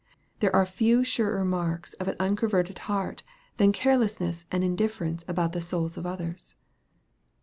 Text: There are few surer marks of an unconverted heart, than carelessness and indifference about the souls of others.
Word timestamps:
There 0.39 0.55
are 0.55 0.65
few 0.65 1.03
surer 1.03 1.45
marks 1.45 1.93
of 1.93 2.07
an 2.07 2.15
unconverted 2.19 2.79
heart, 2.89 3.21
than 3.57 3.71
carelessness 3.71 4.47
and 4.51 4.63
indifference 4.63 5.23
about 5.27 5.53
the 5.53 5.61
souls 5.61 5.95
of 5.95 6.07
others. 6.07 6.55